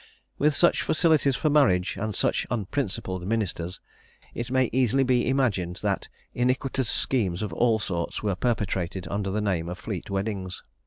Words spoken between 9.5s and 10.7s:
of Fleet weddings.